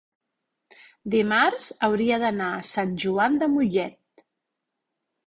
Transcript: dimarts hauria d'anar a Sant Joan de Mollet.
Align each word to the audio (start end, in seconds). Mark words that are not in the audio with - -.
dimarts 1.15 1.67
hauria 1.87 2.17
d'anar 2.23 2.47
a 2.53 2.63
Sant 2.71 2.95
Joan 3.05 3.37
de 3.45 3.51
Mollet. 3.57 4.25